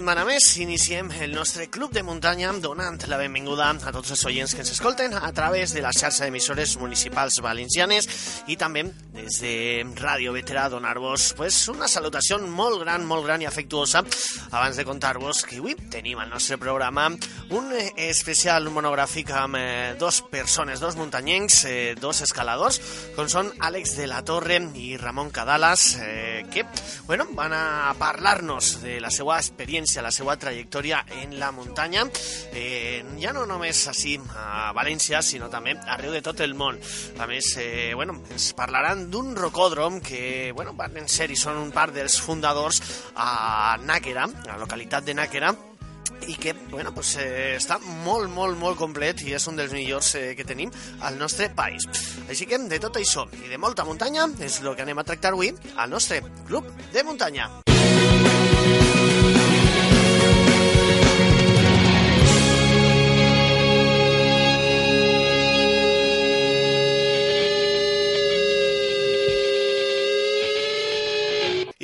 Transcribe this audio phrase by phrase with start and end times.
[0.00, 3.02] Setmana més iniciem el nostre club de muntanya donant.
[3.10, 6.78] La benvinguda a tots els oients que ens escolten a través de la xarxa d'emissores
[6.80, 8.08] municipals valencianes
[8.48, 9.52] i també des de
[9.98, 14.00] Ràdio Veterà donar-vos pues, una salutació molt gran, molt gran i afectuosa.
[14.50, 19.94] Abans de contar-vos que avui tenim al nostre programa un eh, especial monogràfic amb eh,
[20.00, 22.80] dos persones, dos muntanyencs, eh, dos escaladors,
[23.18, 26.64] com són Àlex de la Torre i Ramon Cadalas, eh, que
[27.06, 32.04] bueno, van a parlar-nos de la seva experiència, la seva trajectòria en la muntanya,
[32.54, 36.78] eh, ja no només així a València, sinó també arreu de tot el món.
[37.18, 41.72] A més, eh, bueno, ens parlaran d'un rocòdrom que bueno, van ser i són un
[41.72, 42.80] part dels fundadors
[43.16, 45.54] a Nàquera, a la localitat de Nàquera,
[46.26, 50.14] i que bueno, pues, eh, està molt, molt, molt complet i és un dels millors
[50.18, 51.86] eh, que tenim al nostre país.
[52.28, 55.34] Així que de tot això i de molta muntanya és el que anem a tractar
[55.34, 57.50] avui al nostre Club de Muntanya.
[57.66, 58.09] Y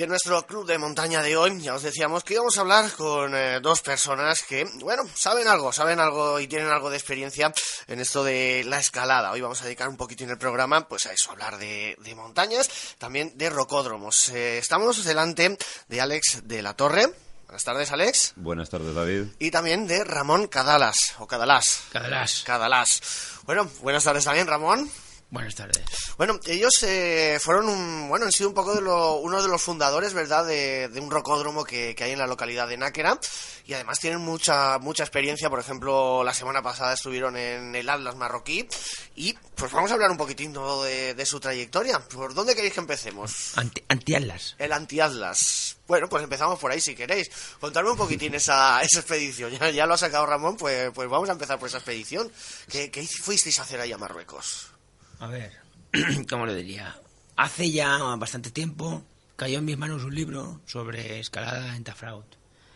[0.06, 3.34] en nuestro club de montaña de hoy ya os decíamos que íbamos a hablar con
[3.34, 7.52] eh, dos personas que, bueno, saben algo, saben algo y tienen algo de experiencia
[7.88, 9.32] en esto de la escalada.
[9.32, 11.96] Hoy vamos a dedicar un poquito en el programa, pues a eso, a hablar de,
[11.98, 14.28] de montañas, también de rocódromos.
[14.28, 15.58] Eh, estamos delante
[15.88, 17.12] de Alex de la Torre.
[17.46, 18.34] Buenas tardes, Alex.
[18.36, 19.24] Buenas tardes, David.
[19.40, 21.82] Y también de Ramón Cadalas, o Cadalás.
[21.90, 22.44] Cadalás.
[22.46, 23.00] Cadalás.
[23.42, 24.88] Bueno, buenas tardes también, Ramón.
[25.28, 25.82] Buenas tardes.
[26.16, 29.60] Bueno, ellos eh, fueron un, bueno, han sido un poco de lo, uno de los
[29.60, 33.18] fundadores, ¿verdad?, de, de un rocódromo que, que, hay en la localidad de Náquera
[33.66, 35.50] y además tienen mucha mucha experiencia.
[35.50, 38.68] Por ejemplo, la semana pasada estuvieron en el Atlas marroquí
[39.16, 41.98] y pues vamos a hablar un poquitín de, de su trayectoria.
[41.98, 43.58] ¿Por dónde queréis que empecemos?
[43.58, 44.54] Anti Antiatlas.
[44.58, 45.76] El Antiatlas.
[45.88, 47.30] Bueno, pues empezamos por ahí si queréis.
[47.60, 49.50] Contarme un poquitín esa, esa expedición.
[49.50, 52.30] Ya, ya, lo ha sacado Ramón, pues, pues vamos a empezar por esa expedición.
[52.70, 54.75] ¿Qué, qué fuisteis a hacer ahí a Marruecos?
[55.18, 55.52] A ver,
[56.30, 56.94] ¿cómo lo diría?
[57.36, 59.04] Hace ya bastante tiempo
[59.36, 62.26] cayó en mis manos un libro sobre escalada en Tafraut,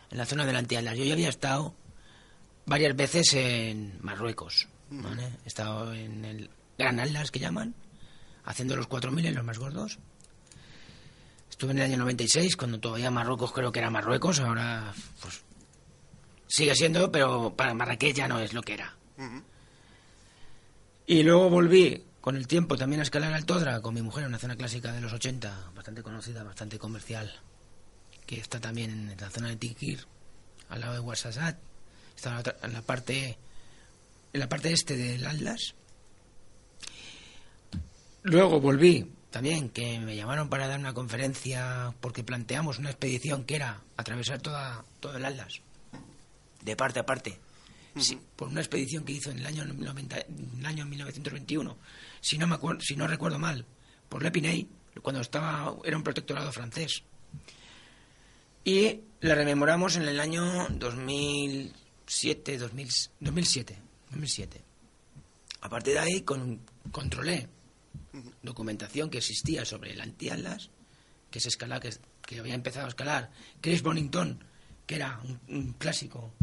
[0.09, 0.97] en la zona del Antiatlas.
[0.97, 1.75] Yo ya había estado
[2.65, 4.67] varias veces en Marruecos.
[4.89, 5.29] ¿vale?
[5.45, 7.75] He estado en el Gran Atlas, que llaman,
[8.43, 9.99] haciendo los 4.000 en los más gordos.
[11.49, 15.43] Estuve en el año 96, cuando todavía Marruecos creo que era Marruecos, ahora pues
[16.47, 18.95] sigue siendo, pero para Marrakech ya no es lo que era.
[19.17, 19.43] Uh -huh.
[21.07, 24.29] Y luego volví con el tiempo también a escalar al Todra con mi mujer en
[24.29, 27.33] una zona clásica de los 80, bastante conocida, bastante comercial,
[28.27, 30.05] que está también en la zona de Tikir,
[30.69, 31.59] al lado de Ouarzazate,
[32.15, 33.37] está en la parte
[34.33, 35.73] en la parte este del Atlas.
[38.23, 43.55] Luego volví también, que me llamaron para dar una conferencia porque planteamos una expedición que
[43.55, 45.61] era atravesar toda, todo el Atlas,
[46.61, 47.39] de parte a parte.
[48.35, 51.77] Por una expedición que hizo en el año, 90, en el año 1921,
[52.21, 53.65] si no, me acuerdo, si no recuerdo mal,
[54.07, 54.67] por Lepinay,
[55.01, 57.03] cuando estaba era un protectorado francés.
[58.63, 63.77] Y la rememoramos en el año 2007, 2000, 2007,
[64.11, 64.61] 2007.
[65.61, 67.47] A partir de ahí con, controlé
[68.41, 70.69] documentación que existía sobre el anti-Atlas,
[71.29, 71.91] que se escala, que,
[72.25, 73.31] que, había empezado a escalar
[73.61, 74.43] Chris Bonington,
[74.85, 76.33] que era un, un clásico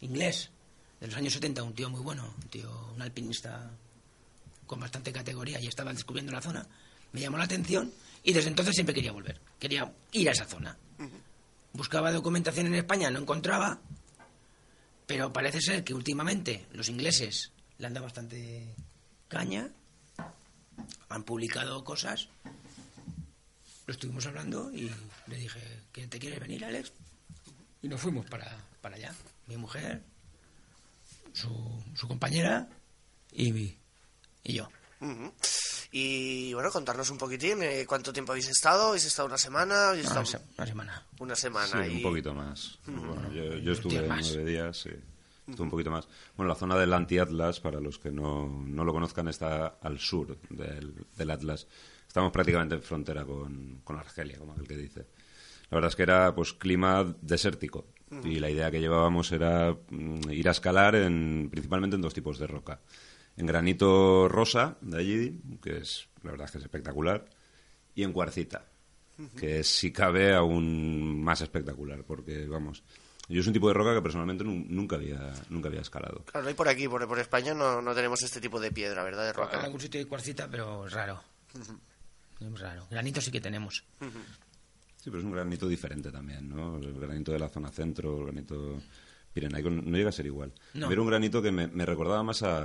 [0.00, 0.50] inglés
[1.00, 3.70] de los años 70, un tío muy bueno, un tío, un alpinista
[4.66, 6.66] con bastante categoría y estaba descubriendo la zona,
[7.12, 10.76] me llamó la atención y desde entonces siempre quería volver, quería ir a esa zona.
[10.98, 11.10] Uh -huh.
[11.72, 13.80] Buscaba documentación en España, no encontraba,
[15.06, 18.74] pero parece ser que últimamente los ingleses le han dado bastante
[19.28, 19.70] caña,
[21.08, 22.28] han publicado cosas,
[23.86, 24.90] lo estuvimos hablando y
[25.28, 25.60] le dije,
[25.92, 26.92] ¿que te quieres venir, Alex?
[27.82, 29.14] Y nos fuimos para, para allá,
[29.46, 30.02] mi mujer,
[31.36, 32.68] su, su compañera
[33.32, 33.76] y,
[34.44, 34.68] y yo.
[35.00, 35.32] Uh -huh.
[35.92, 38.88] Y bueno, contarnos un poquitín, eh, ¿cuánto tiempo habéis estado?
[38.88, 39.90] ¿Habéis estado una semana?
[39.90, 41.06] ¿Habéis No, estado- una semana.
[41.20, 41.84] Una semana.
[41.84, 42.78] Sí, y- un poquito más.
[42.86, 44.90] Bueno, yo, yo estuve nueve días, sí.
[45.46, 46.08] Estuve un poquito más.
[46.36, 50.36] Bueno, la zona del anti-Atlas, para los que no, no lo conozcan, está al sur
[50.50, 51.68] del, del Atlas.
[52.08, 55.06] Estamos prácticamente en frontera con, con Argelia, como aquel que dice.
[55.70, 57.86] La verdad es que era pues clima desértico
[58.24, 62.38] y la idea que llevábamos era mm, ir a escalar en, principalmente en dos tipos
[62.38, 62.80] de roca.
[63.36, 67.24] En granito rosa de allí, que es la verdad es que es espectacular,
[67.94, 68.64] y en cuarcita,
[69.38, 72.82] que es, si cabe aún más espectacular, porque vamos,
[73.28, 76.22] yo es un tipo de roca que personalmente nun- nunca había nunca había escalado.
[76.26, 79.24] Claro, y por aquí, por, por España, no, no tenemos este tipo de piedra, ¿verdad?
[79.24, 79.60] De En roca.
[79.60, 81.22] algún sitio hay cuarcita, pero es raro.
[82.40, 82.86] Es raro.
[82.90, 83.82] Granito sí que tenemos.
[85.06, 86.78] Sí, pero es un granito diferente también, ¿no?
[86.78, 88.76] El granito de la zona centro, el granito
[89.32, 90.52] pirenaico, no llega a ser igual.
[90.74, 90.90] No.
[90.90, 92.62] Era un granito que me, me recordaba más a,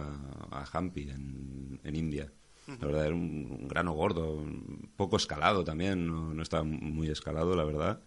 [0.50, 2.34] a Hampi en, en India.
[2.66, 7.10] La verdad, era un, un grano gordo, un poco escalado también, no, no estaba muy
[7.10, 8.02] escalado, la verdad.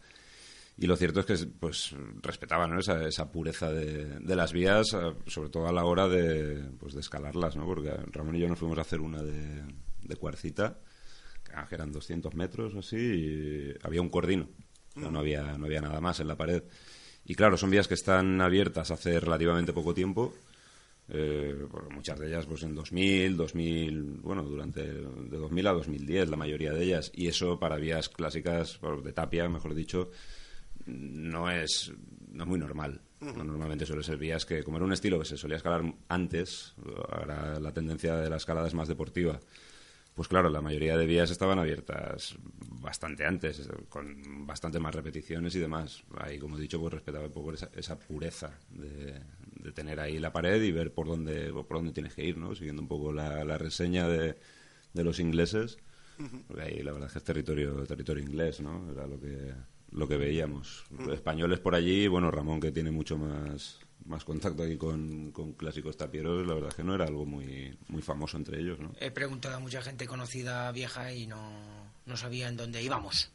[0.77, 2.81] Y lo cierto es que pues respetaban ¿no?
[2.81, 6.95] esa, esa pureza de, de las vías, eh, sobre todo a la hora de, pues,
[6.95, 7.67] de escalarlas, ¿no?
[7.67, 9.63] Porque Ramón y yo nos fuimos a hacer una de,
[10.03, 10.81] de cuarcita,
[11.69, 14.49] que eran 200 metros o así, y había un cordino.
[14.97, 16.63] O sea, no, había, no había nada más en la pared.
[17.25, 20.35] Y claro, son vías que están abiertas hace relativamente poco tiempo.
[21.09, 26.29] eh, bueno, muchas de ellas pues en 2000, 2000, bueno, durante de 2000 a 2010
[26.31, 30.11] la mayoría de ellas y eso para vías clásicas de tapia, mejor dicho,
[30.87, 31.93] no es,
[32.31, 33.01] no es muy normal.
[33.21, 36.75] No, Normalmente suele ser vías que, como era un estilo que se solía escalar antes,
[37.11, 39.41] ahora la tendencia de la escalada es más deportiva.
[40.15, 42.37] Pues claro, la mayoría de vías estaban abiertas
[42.81, 46.05] bastante antes, con bastante más repeticiones y demás.
[46.19, 49.21] Ahí, como he dicho, pues respetaba un poco esa, esa pureza de,
[49.61, 52.55] de tener ahí la pared y ver por dónde, por dónde tienes que ir, ¿no?
[52.55, 54.37] Siguiendo un poco la, la reseña de,
[54.93, 55.79] de los ingleses.
[56.47, 58.89] Porque ahí la verdad es que es territorio, territorio inglés, ¿no?
[58.93, 59.53] Era lo que,
[59.91, 60.85] lo que veíamos.
[61.13, 65.97] Españoles por allí, bueno, Ramón que tiene mucho más, más contacto aquí con, con clásicos
[65.97, 68.93] tapieros, la verdad es que no era algo muy, muy famoso entre ellos, ¿no?
[69.01, 71.51] He preguntado a mucha gente conocida vieja y no,
[72.05, 73.31] no sabían dónde íbamos.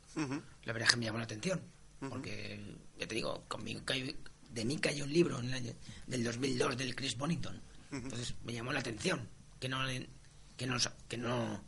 [0.66, 1.62] La verdad es que me llamó la atención.
[2.10, 2.60] Porque,
[2.98, 4.14] ya te digo, conmigo cayó-
[4.52, 5.74] de mí cayó un libro en el año-
[6.08, 7.62] del 2002 del Chris Bonington.
[7.92, 9.28] Entonces me llamó la atención
[9.60, 9.80] que no,
[10.56, 10.78] que no,
[11.08, 11.64] que no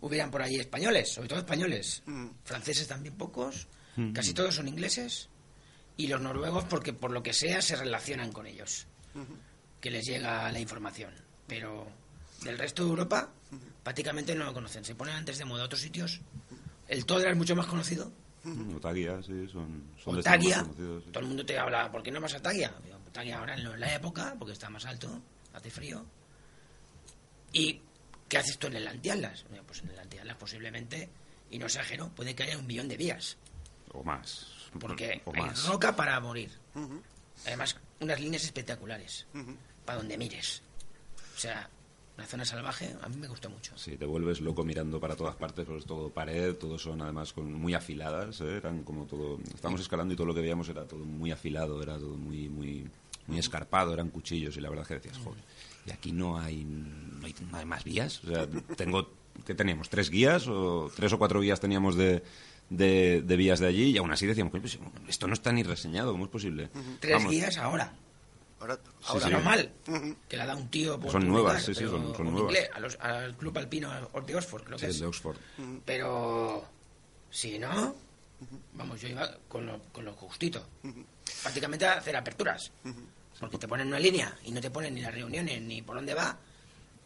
[0.00, 2.02] hubieran por ahí españoles, sobre todo españoles.
[2.44, 3.66] Franceses también pocos,
[4.14, 5.28] casi todos son ingleses.
[5.96, 8.86] Y los noruegos porque por lo que sea se relacionan con ellos
[9.80, 11.12] que les llega la información.
[11.46, 11.86] Pero
[12.42, 13.30] del resto de Europa
[13.82, 14.84] prácticamente no lo conocen.
[14.84, 16.20] Se ponen antes de moda otros sitios.
[16.88, 18.10] El Todra es mucho más conocido.
[18.74, 20.16] Otagia, sí, son, son
[20.66, 21.10] conocidos, sí.
[21.12, 22.74] Todo el mundo te habla, ¿por qué no vas a Tagia?
[22.82, 25.22] Digo, Tagia ahora no es la época, porque está más alto,
[25.52, 26.04] hace frío.
[27.52, 27.80] ¿Y
[28.28, 29.44] qué haces tú en el Antiatlas?
[29.50, 31.08] Digo, Pues en el Antiatlas posiblemente,
[31.50, 33.36] y no exagero, puede que haya un millón de vías.
[33.92, 34.48] O más.
[34.78, 35.66] Porque o hay más.
[35.66, 36.50] roca para morir.
[37.46, 39.26] Además, unas líneas espectaculares.
[39.84, 40.62] Para donde mires.
[41.36, 41.68] O sea,
[42.16, 43.76] una zona salvaje, a mí me gustó mucho.
[43.76, 47.52] Sí, te vuelves loco mirando para todas partes, pues todo pared, todos son además con,
[47.52, 48.58] muy afiladas, ¿eh?
[48.58, 51.98] eran como todo, estábamos escalando y todo lo que veíamos era todo muy afilado, era
[51.98, 52.86] todo muy, muy,
[53.26, 55.42] muy escarpado, eran cuchillos y la verdad es que decías, joder,
[55.86, 58.46] y aquí no hay, no hay, no hay más vías, o sea,
[58.76, 59.08] tengo,
[59.46, 59.88] ¿qué teníamos?
[59.88, 62.22] ¿Tres guías o tres o cuatro guías teníamos de,
[62.70, 64.78] de, de vías de allí y aún así decíamos, "Coño, pues,
[65.08, 66.70] esto no está ni reseñado, ¿cómo es posible?
[67.00, 67.92] Tres Vamos, guías ahora.
[68.60, 69.32] Ahora, Sí, ahora sí.
[69.32, 69.72] Pero mal.
[70.28, 72.42] Que la da un tío por Son nuevas, sí, sí, pero son- son nuevas.
[72.42, 75.00] inglés, a los- al club alpino de Oxford, creo Sí, que es.
[75.00, 75.36] de Oxford.
[75.84, 76.64] Pero
[77.30, 77.94] si no,
[78.74, 80.64] vamos, yo iba con lo, con lo justito.
[81.42, 82.70] Prácticamente a hacer aperturas.
[83.40, 86.14] Porque te ponen una línea y no te ponen ni las reuniones ni por dónde
[86.14, 86.38] va.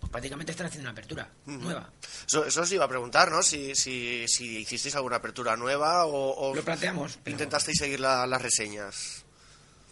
[0.07, 1.91] Pues prácticamente están haciendo una apertura nueva.
[2.27, 3.43] Eso, eso os iba a preguntar, ¿no?
[3.43, 7.19] Si, si, si hicisteis alguna apertura nueva o, o Lo planteamos.
[7.23, 9.25] pero- intentasteis seguir la- las reseñas.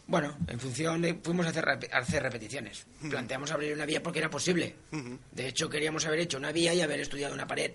[0.06, 1.14] Bueno, en función de...
[1.14, 2.87] Fuimos a hacer, a hacer repeticiones.
[3.09, 4.76] Planteamos abrir una vía porque era posible.
[5.33, 7.73] De hecho, queríamos haber hecho una vía y haber estudiado una pared.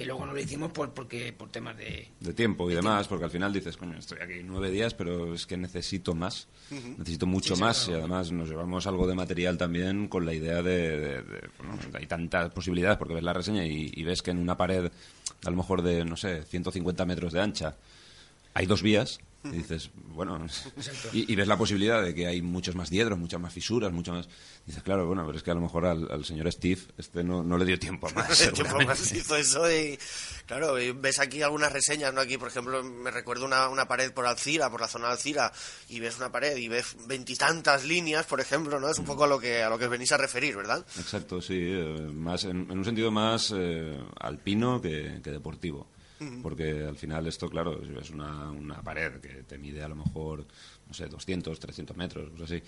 [0.00, 2.08] Que luego no lo hicimos por, porque, por temas de...
[2.20, 5.44] de tiempo y demás, porque al final dices, coño, estoy aquí nueve días, pero es
[5.46, 7.98] que necesito más, necesito mucho Sí, más claro.
[7.98, 11.74] y además nos llevamos algo de material también con la idea de, de- de- bueno,
[11.92, 14.90] hay tantas posibilidades porque ves la reseña y, y ves que en una pared
[15.44, 17.76] a lo mejor de, no sé, 150 metros de ancha
[18.54, 20.38] hay dos vías, Y dices, bueno,
[21.12, 24.28] y, ves la posibilidad de que hay muchos más diedros, muchas más fisuras, mucho más...
[24.66, 27.56] Dices, claro, bueno, pero es que a lo mejor al, señor Steve este no, no,
[27.56, 28.52] le dio tiempo más.
[28.52, 29.98] tiempo más hizo eso y,
[30.46, 32.20] claro, ves aquí algunas reseñas, ¿no?
[32.20, 35.50] Aquí, por ejemplo, me recuerdo una, una pared por Alcira, por la zona de Alcira,
[35.88, 38.90] y ves una pared y ves veintitantas líneas, por ejemplo, ¿no?
[38.90, 40.84] Es un poco a lo que, a lo que venís a referir, ¿verdad?
[40.98, 45.86] Exacto, sí, eh, más en, un sentido más eh, alpino que, que deportivo
[46.42, 50.46] porque al final esto, claro, es una, una pared que te mide a lo mejor,
[50.86, 52.62] no sé, 200, 300 metros, cosas así,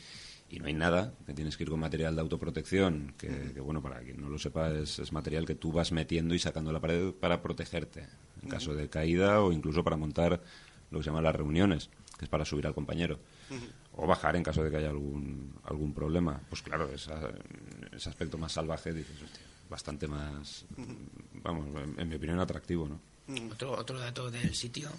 [0.48, 3.28] y no hay nada, que tienes que ir con material de autoprotección, que,
[3.60, 6.80] bueno, para quien no lo sepa, es, material que tú vas metiendo y sacando la
[6.80, 8.06] pared para protegerte,
[8.42, 10.42] en caso de caída o incluso para montar
[10.90, 13.18] lo que se llama las reuniones, que es para subir al compañero.
[13.94, 16.40] O bajar en caso de que haya algún, algún problema.
[16.48, 20.66] Pues claro, ese aspecto más salvaje, dices, hostia, bastante más,
[21.42, 21.66] vamos,
[21.96, 23.11] en mi opinión, atractivo, ¿no?
[23.52, 24.90] Otro, otro dato del sitio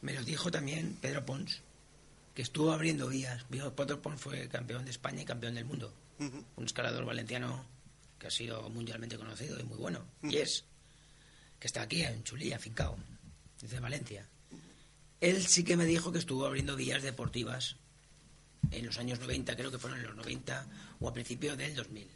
[0.00, 1.60] me lo dijo también Pedro Pons,
[2.34, 3.44] que estuvo abriendo vías.
[3.44, 5.92] Pedro Pons fue campeón de España y campeón del mundo.
[6.18, 7.64] Un escalador valenciano
[8.18, 10.04] que ha sido mundialmente conocido y muy bueno.
[10.22, 10.64] Y es,
[11.58, 12.96] que está aquí en Chulí, afincado,
[13.60, 14.26] desde Valencia.
[15.20, 17.76] Él sí que me dijo que estuvo abriendo vías deportivas
[18.70, 20.66] en los años 90, creo que fueron en los 90
[21.00, 22.08] o a principios del 2000.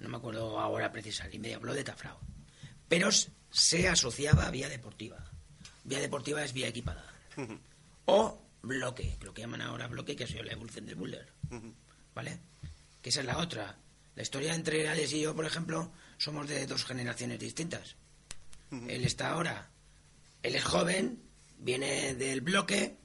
[0.00, 2.18] No me acuerdo ahora precisamente, y me habló de Tafrao.
[2.94, 3.10] Pero
[3.50, 5.16] se asociaba a vía deportiva.
[5.82, 7.04] Vía deportiva es vía equipada.
[8.06, 11.26] O bloque, lo que llaman ahora bloque, que ha sido la evolución del boulder.
[12.14, 12.38] ¿Vale?
[13.02, 13.78] Que esa es la otra.
[14.14, 17.96] La historia entre Alex y yo, por ejemplo, somos de dos generaciones distintas.
[18.70, 19.70] Él está ahora,
[20.42, 21.20] él es joven,
[21.58, 22.96] viene del bloque,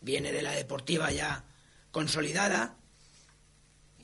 [0.00, 1.42] viene de la deportiva ya
[1.90, 2.76] consolidada,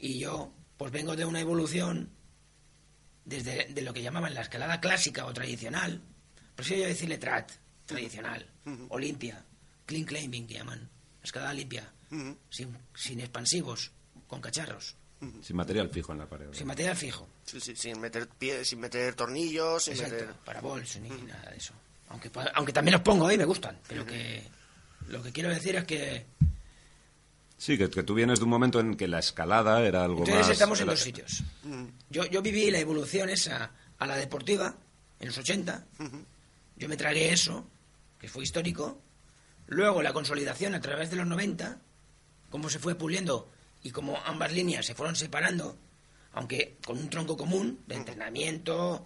[0.01, 2.11] y yo, pues vengo de una evolución
[3.31, 6.03] desde de lo que llamaban la escalada clásica o tradicional,
[6.57, 7.51] prefiero yo decirle trat,
[7.87, 8.45] tradicional,
[8.89, 9.45] o limpia,
[9.87, 10.91] clean climbing que llaman,
[11.23, 11.91] escalada limpia,
[12.51, 13.93] sin, sin expansivos,
[14.27, 14.97] con cacharros.
[15.43, 16.49] Sin material fijo en la pared.
[16.53, 17.29] Sin material fijo.
[17.45, 20.35] Sí, sí, sin meter pie, sin meter tornillos, sin Exacto, meter...
[20.45, 21.75] para bols ni nada de eso.
[22.09, 24.43] Aunque, aunque también los pongo y me gustan, pero que
[25.09, 26.27] lo que quiero decir es que
[27.61, 30.51] Sí, que, tú vienes de un momento en que la escalada era algo Entonces más...
[30.51, 31.45] estamos en dos sitios.
[32.09, 34.75] Yo, yo viví la evolución esa a la deportiva
[35.21, 35.85] en los 80.
[36.77, 37.67] Yo me tragué eso,
[38.19, 38.99] que fue histórico.
[39.67, 41.77] Luego la consolidación a través de los 90,
[42.49, 43.51] cómo se fue puliendo
[43.83, 45.77] y cómo ambas líneas se fueron separando,
[46.33, 49.05] aunque con un tronco común de entrenamiento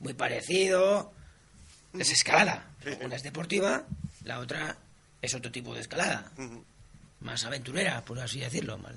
[0.00, 1.10] muy parecido.
[1.94, 2.70] Es escalada.
[3.02, 3.86] Una es deportiva,
[4.24, 4.76] la otra
[5.22, 6.30] es otro tipo de escalada
[7.24, 8.78] más aventurera, por así decirlo.
[8.78, 8.92] Más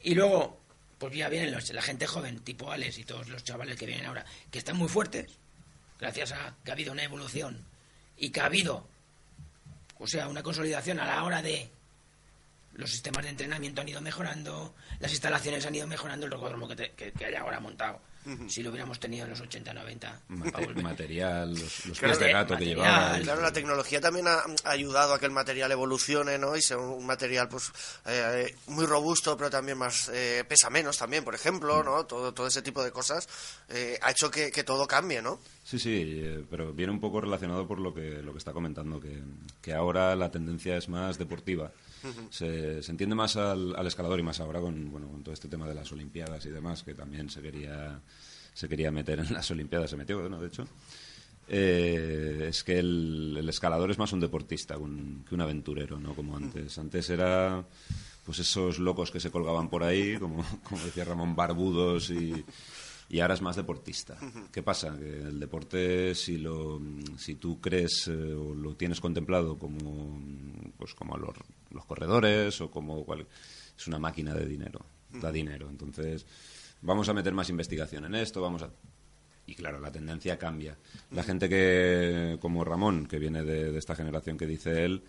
[0.00, 0.60] Y luego,
[0.98, 4.06] pues ya vienen los, la gente joven, tipo Alex y todos los chavales que vienen
[4.06, 5.26] ahora, que están muy fuertes,
[5.98, 7.64] gracias a que ha habido una evolución
[8.16, 8.86] y que ha habido,
[9.98, 11.70] o sea, una consolidación a la hora de
[12.74, 16.92] los sistemas de entrenamiento han ido mejorando, las instalaciones han ido mejorando, el rocódromo que,
[16.92, 18.00] que, hay ahora montado
[18.48, 20.20] si lo hubiéramos tenido en los 80, 90.
[20.82, 23.18] material, los, los pies de gato que llevaba.
[23.20, 26.56] Claro, la tecnología también ha, ayudado a que el material evolucione, ¿no?
[26.56, 27.72] Y sea un material, pues,
[28.06, 32.06] eh, muy robusto, pero también más, eh, pesa menos también, por ejemplo, ¿no?
[32.06, 33.28] Todo, todo ese tipo de cosas
[33.68, 35.38] eh, ha hecho que, todo cambie, ¿no?
[35.64, 39.22] Sí, sí, pero viene un poco relacionado por lo que, lo que está comentando, que,
[39.62, 41.72] que ahora la tendencia es más deportiva
[42.30, 45.74] se, entiende más al, escalador y más ahora con, bueno, con todo este tema de
[45.74, 48.00] las Olimpiadas y demás, que también se quería,
[48.52, 50.40] se quería meter en las Olimpiadas, se metió, ¿no?
[50.40, 50.66] De hecho.
[51.48, 56.14] Eh, es que el, escalador es más un deportista que un, aventurero, ¿no?
[56.14, 56.76] Como antes.
[56.78, 57.64] Antes era
[58.24, 62.44] pues esos locos que se colgaban por ahí, como, como decía Ramón, barbudos y,
[63.08, 64.18] y ahora es más deportista.
[64.52, 64.96] ¿Qué pasa?
[64.98, 66.80] Que el deporte, si, lo,
[67.18, 70.20] si tú crees eh, o lo tienes contemplado como,
[70.76, 71.36] pues como los,
[71.70, 73.26] los corredores o como cual,
[73.76, 75.68] es una máquina de dinero, da dinero.
[75.70, 76.26] Entonces,
[76.82, 78.70] vamos a meter más investigación en esto, vamos a...
[79.48, 80.76] Y claro, la tendencia cambia.
[81.12, 85.04] La gente que, como Ramón, que viene de esta generación que dice él,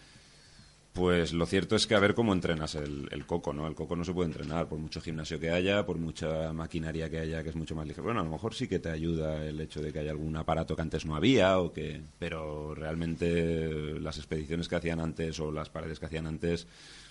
[0.98, 3.68] pues lo cierto es que a ver cómo entrenas el, coco, ¿no?
[3.68, 7.20] El coco no se puede entrenar por mucho gimnasio que haya, por mucha maquinaria que
[7.20, 8.06] haya, que es mucho más ligero.
[8.06, 10.75] Bueno, a lo mejor sí que te ayuda el hecho de que haya algún aparato
[10.75, 15.70] que antes no había, o que, pero realmente las expediciones que hacían antes o las
[15.70, 16.66] paredes que hacían antes,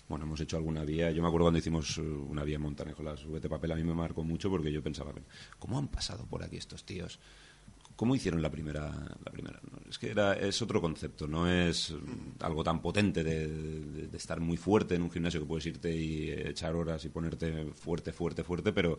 [0.09, 1.13] bueno, hemos hecho alguna vía.
[1.13, 3.95] Yo me acuerdo cuando hicimos una vía en Montanejo, las VT Papel, a mí me
[3.95, 5.13] marcó mucho porque yo pensaba,
[5.61, 7.21] ¿cómo han pasado por aquí estos tíos?
[7.97, 8.93] ¿Cómo hicieron la primera?
[9.25, 11.95] La primera Es que era, es otro concepto, no es
[12.41, 16.75] algo tan potente de, estar muy fuerte en un gimnasio que puedes irte y echar
[16.75, 18.99] horas y ponerte fuerte, fuerte, fuerte, pero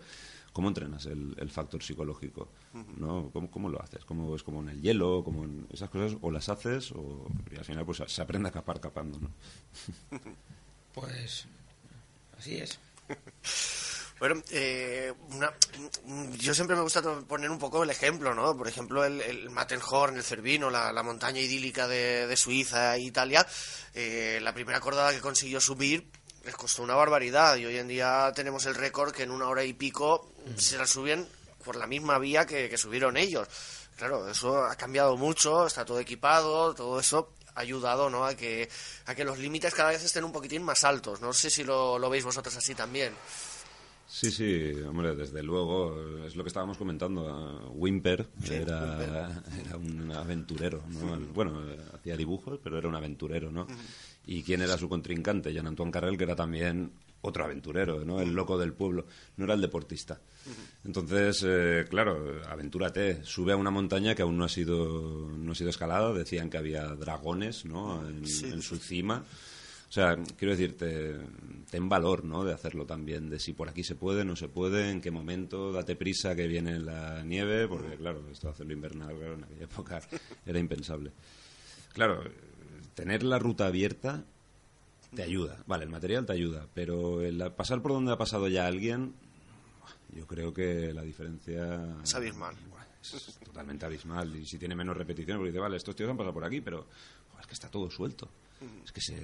[0.51, 2.49] ¿cómo entrenas el, factor psicológico?
[2.97, 3.31] ¿no?
[3.51, 4.03] ¿Cómo, lo haces?
[4.03, 5.23] ¿Cómo, ¿Es como en el hielo?
[5.23, 6.17] como en esas cosas?
[6.21, 6.91] ¿O las haces?
[6.91, 9.29] O, y al final pues se aprende a capar capando, ¿no?
[10.93, 11.45] Pues
[12.35, 12.79] así es.
[14.19, 15.13] Bueno, eh,
[16.39, 18.57] yo siempre me gusta poner un poco el ejemplo, ¿no?
[18.57, 23.45] Por ejemplo, el, el Matterhorn, el Cervino, la, montaña idílica de, Suiza e Italia,
[23.93, 26.09] eh, la primera cordada que consiguió subir
[26.43, 29.65] les costó una barbaridad y hoy en día tenemos el récord que en una hora
[29.65, 31.27] y pico se la suben
[31.63, 33.47] por la misma vía que, que subieron ellos.
[33.97, 38.25] Claro, eso ha cambiado mucho, está todo equipado, todo eso ha ayudado ¿no?
[38.25, 38.69] a, que,
[39.07, 41.19] a que los límites cada vez estén un poquitín más altos.
[41.19, 43.13] No sé si lo, lo veis vosotros así también.
[44.07, 47.71] Sí, sí, hombre, desde luego, es lo que estábamos comentando.
[47.75, 51.19] Wimper era, era, un aventurero, ¿no?
[51.33, 51.61] Bueno,
[51.93, 53.67] hacía dibujos, pero era un aventurero, ¿no?
[54.25, 55.51] ¿Y quién era su contrincante?
[55.51, 58.21] Jean-Antoine Carrel, que era también otro aventurero, ¿no?
[58.21, 59.05] El loco del pueblo.
[59.35, 60.19] No era el deportista.
[60.85, 63.23] Entonces, eh, claro, aventúrate.
[63.25, 66.13] Sube a una montaña que aún no ha sido, no ha sido escalada.
[66.13, 68.07] Decían que había dragones, ¿no?
[68.07, 69.25] En, en su cima.
[69.89, 71.17] O sea, quiero decirte,
[71.69, 72.43] ten valor, ¿no?
[72.43, 75.71] De hacerlo también, de si por aquí se puede, no se puede, en qué momento,
[75.71, 79.63] date prisa que viene la nieve, porque claro, esto de hacerlo invernal, claro, en aquella
[79.63, 80.01] época
[80.45, 81.13] era impensable.
[81.93, 82.21] Claro,
[82.95, 84.25] tener la ruta abierta
[85.15, 88.67] te ayuda, vale, el material te ayuda, pero el pasar por donde ha pasado ya
[88.67, 89.13] alguien,
[90.13, 91.95] yo creo que la diferencia...
[92.03, 92.55] Es abismal.
[93.01, 96.33] Es totalmente abismal, y si tiene menos repeticiones, porque dice, vale, estos tíos han pasado
[96.33, 96.87] por aquí, pero
[97.39, 98.29] es que está todo suelto
[98.83, 99.15] es que, se,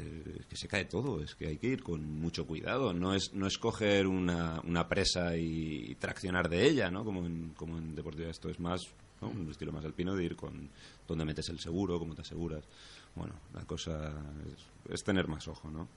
[0.48, 3.48] que se cae todo, es que hay que ir con mucho cuidado, no es, no
[3.48, 7.04] es coger una, una presa y, traccionar de ella, ¿no?
[7.04, 8.82] Como en, como en deportiva esto es más,
[9.22, 10.70] un estilo más alpino de ir con
[11.08, 12.64] dónde metes el seguro, cómo te aseguras.
[13.16, 14.14] Bueno, la cosa
[14.92, 15.88] es, tener más ojo, ¿no?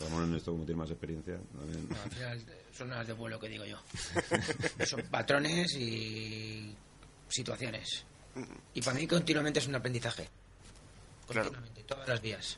[0.00, 1.34] Ramón en esto como tiene más experiencia.
[1.34, 3.78] al final son las de vuelo que digo yo.
[4.86, 6.74] son patrones y
[7.28, 8.04] situaciones.
[8.74, 10.28] Y para mí continuamente es un aprendizaje
[11.28, 12.56] continuamente, todas las vías.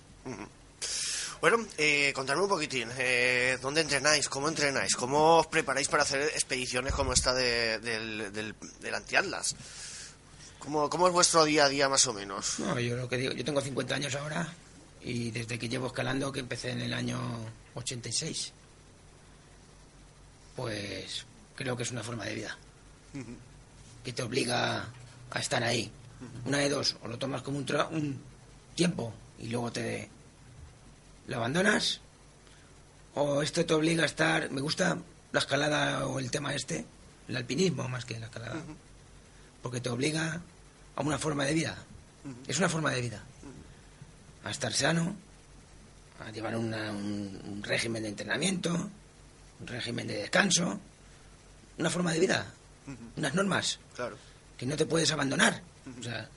[1.41, 4.29] Bueno, eh, contadme un poquitín, eh, ¿dónde entrenáis?
[4.29, 4.95] ¿Cómo entrenáis?
[4.95, 9.57] ¿Cómo os preparáis para hacer expediciones como esta de, del, del, del Antiatlas?
[10.59, 12.59] ¿Cómo, ¿Cómo es vuestro día a día más o menos?
[12.59, 14.53] No, yo lo que digo, yo tengo 50 años ahora
[15.01, 17.19] y desde que llevo escalando, que empecé en el año
[17.75, 18.53] 86,
[20.57, 21.25] pues
[21.57, 22.59] creo que es una forma de vida
[24.05, 24.87] que te obliga
[25.31, 25.91] a estar ahí.
[26.45, 28.23] Una de dos, o lo tomas como un, un
[28.81, 30.09] tiempo y luego te
[31.27, 32.01] lo abandonas
[33.15, 34.97] o esto te obliga a estar me gusta
[35.33, 36.87] la escalada o el tema este
[37.29, 38.57] el alpinismo más que la escalada
[39.63, 40.41] porque te obliga
[40.97, 41.77] a una forma de vida.
[42.49, 43.23] Es una forma de vida.
[44.45, 45.15] A estar sano
[46.25, 48.71] a llevar un, régimen de entrenamiento
[49.61, 50.81] un régimen de descanso.
[51.77, 52.47] Una forma de vida.
[53.17, 54.17] Unas normas claro.
[54.57, 55.63] que no te puedes abandonar.
[55.99, 56.29] O sea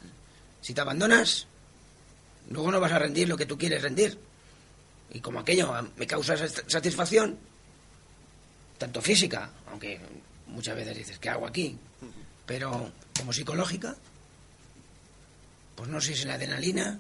[0.64, 1.46] si te abandonas
[2.50, 4.18] Luego no vas a rendir lo que tú quieres rendir.
[5.12, 6.36] Y como aquello me causa
[6.68, 7.38] satisfacción,
[8.78, 10.00] tanto física, aunque
[10.48, 11.78] muchas veces dices, ¿qué hago aquí?
[12.46, 13.96] Pero como psicológica,
[15.76, 17.00] pues no sé si es la adrenalina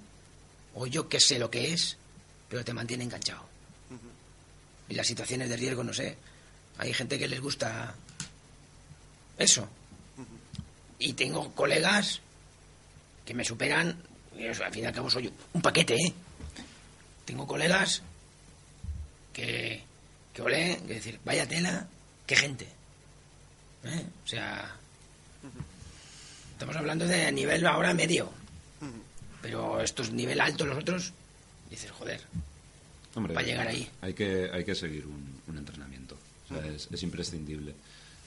[0.75, 1.97] o yo qué sé lo que es,
[2.49, 3.45] pero te mantiene enganchado.
[4.89, 6.17] Y las situaciones de riesgo, no sé.
[6.77, 7.95] Hay gente que les gusta
[9.38, 9.67] eso.
[10.99, 12.21] Y tengo colegas
[13.25, 13.97] que me superan
[14.63, 16.13] al fin y al cabo soy un paquete, ¿eh?
[17.26, 18.02] Tengo colegas
[19.32, 19.84] que,
[20.34, 21.88] que olé, que decir, vaya tela,
[22.26, 22.67] qué gente.
[23.86, 24.06] ¿eh?
[24.24, 24.76] O sea,
[26.52, 28.32] estamos hablando de nivel ahora medio.
[29.41, 31.13] Pero esto es nivel alto, los otros,
[31.69, 32.22] dices, joder,
[33.13, 33.89] Hombre, para llegar ahí.
[34.02, 36.17] Hay que, hay que seguir un, entrenamiento.
[36.46, 37.76] O sea, es, es imprescindible.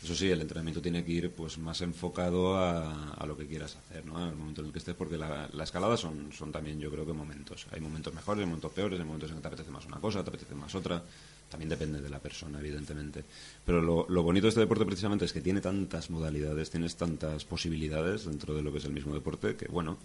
[0.03, 4.05] Eso sí, el entrenamiento tiene que ir pues más enfocado a, lo que quieras hacer,
[4.05, 4.19] ¿no?
[4.19, 7.13] Al momento en el que estés, porque la, escalada son, son también, yo creo que
[7.13, 7.67] momentos.
[7.73, 10.23] Hay momentos mejores, hay momentos peores, hay momentos en que te apetece más una cosa,
[10.23, 11.03] te apetece más otra.
[11.49, 13.25] También depende de la persona, evidentemente.
[13.65, 17.45] Pero lo, lo bonito de este deporte precisamente es que tiene tantas modalidades, tienes tantas
[17.45, 19.99] posibilidades dentro de lo que es el mismo deporte, que bueno,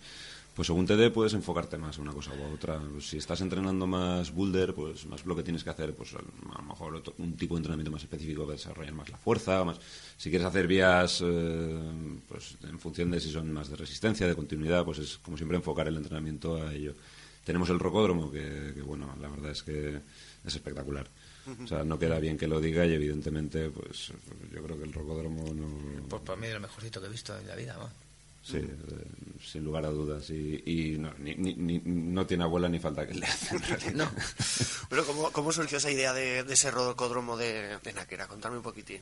[0.55, 2.81] pues según te dé puedes enfocarte más a una cosa u otra.
[2.99, 6.21] Si estás entrenando más boulder, pues más lo que tienes que hacer, pues a
[6.57, 9.79] lo mejor un tipo de entrenamiento más específico que desarrollar más la fuerza, más
[10.17, 11.79] si quieres hacer vías eh,
[12.27, 15.57] pues en función de si son más de resistencia, de continuidad, pues es como siempre
[15.57, 16.95] enfocar el entrenamiento a ello.
[17.45, 19.95] Tenemos el rocódromo que, bueno, la verdad es que
[20.45, 21.07] es espectacular.
[21.63, 24.13] O sea, no queda bien que lo diga y evidentemente, pues
[24.53, 26.07] yo creo que el rocódromo no...
[26.07, 27.77] Pues para mí es lo mejorcito que he visto en la vida,
[28.43, 28.69] Sí, eh,
[29.45, 30.29] sin lugar a dudas.
[30.29, 31.13] Y, no,
[31.85, 33.97] no tiene abuela ni falta que le hacen.
[33.97, 34.09] no.
[34.89, 38.27] Pero ¿cómo, ¿cómo, surgió esa idea de, ese rocódromo de, de Náquera?
[38.27, 39.01] Contadme un poquitín.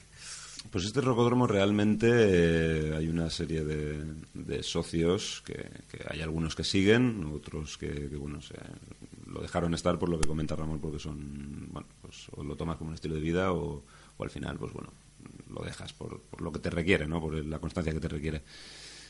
[0.71, 5.67] Pues este rocódromo realmente eh, hay una serie de, socios que,
[6.07, 8.39] hay algunos que siguen, otros que, bueno,
[9.27, 12.77] lo dejaron estar por lo que comenta Ramón, porque son, bueno, pues o lo tomas
[12.77, 13.83] como un estilo de vida o,
[14.19, 14.91] al final, pues bueno,
[15.49, 17.21] lo dejas por, lo que te requiere, ¿no?
[17.21, 18.41] Por la constancia que te requiere.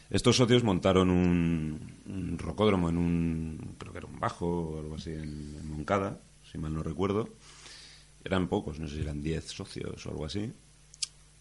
[0.10, 5.12] Estos socios montaron un, rocódromo en un, creo que era un bajo o algo así,
[5.12, 6.20] en, Moncada,
[6.52, 7.30] si mal no recuerdo.
[8.24, 10.52] Eran pocos, no sé si eran 10 socios o algo así.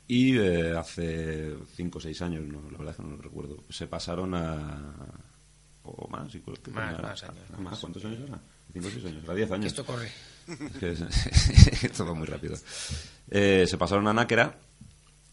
[0.07, 3.65] Y eh, hace 5 o 6 años, no, la verdad es que no lo recuerdo,
[3.69, 4.93] se pasaron a...
[5.83, 8.41] o más, y más, más, años, ¿Cuántos años era?
[8.73, 9.67] 5 o 6 años, era 10 años.
[9.67, 10.11] esto corre.
[10.81, 12.57] Es, todo muy rápido.
[13.31, 14.59] Eh, se pasaron a Náquera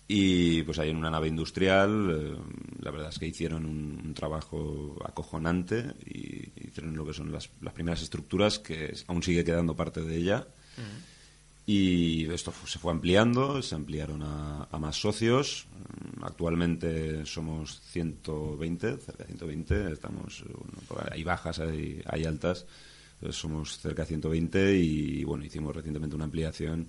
[0.08, 2.38] y pues ahí en una nave industrial, eh,
[2.82, 7.74] la verdad es que hicieron un, trabajo acojonante y hicieron lo que son las, las,
[7.74, 10.48] primeras estructuras, que aún sigue quedando parte de ella.
[11.68, 15.66] Y esto se fue ampliando, se ampliaron a, más socios.
[16.22, 19.92] Actualmente somos 120, cerca de 120.
[19.92, 20.44] Estamos,
[21.12, 22.68] hay bajas, hay, hay altas.
[23.32, 26.88] somos cerca de 120 y bueno, hicimos recientemente una ampliación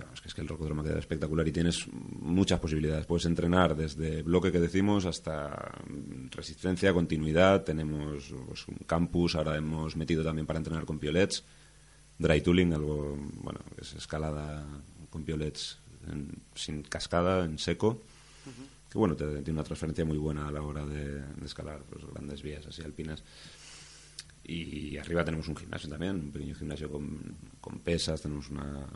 [0.00, 3.06] que, es que el rocódromo queda espectacular y tienes muchas posibilidades.
[3.06, 5.72] Puedes entrenar desde bloque que decimos hasta
[6.30, 7.64] resistencia, continuidad.
[7.64, 11.44] Tenemos pues, un campus, ahora hemos metido también para entrenar con piolets.
[12.18, 14.66] Dry tooling, algo, bueno, es escalada
[15.10, 15.78] con piolets
[16.54, 18.00] sin cascada, en seco.
[18.90, 22.66] Que bueno, tiene una transferencia muy buena a la hora de, escalar pues, grandes vías
[22.66, 23.22] así alpinas.
[24.44, 28.86] Y arriba tenemos un gimnasio también, un pequeño gimnasio con, con pesas, tenemos una,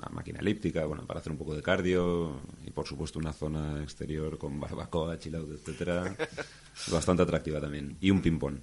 [0.00, 3.82] una máquina elíptica, bueno, para hacer un poco de cardio y por supuesto una zona
[3.82, 6.16] exterior con barbacoa, chill out, etcétera,
[6.90, 8.58] bastante atractiva también y un ping pong.